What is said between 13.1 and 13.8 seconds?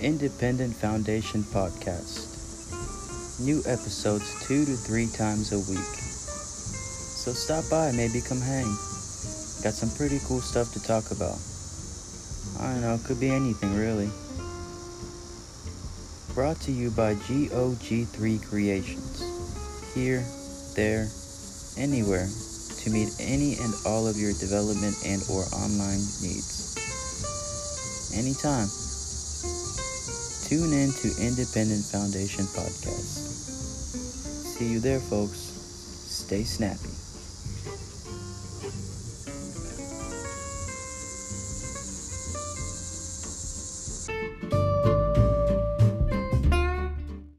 be anything